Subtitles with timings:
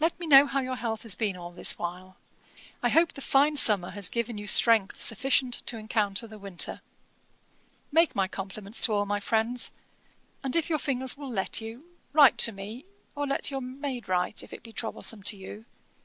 [0.00, 2.16] 'Let me know how your health has been all this while.
[2.82, 6.80] I hope the fine summer has given you strength sufficient to encounter the winter.
[7.92, 9.70] 'Make my compliments to all my friends;
[10.42, 14.42] and, if your fingers will let you, write to me, or let your maid write,
[14.42, 15.64] if it be troublesome to you.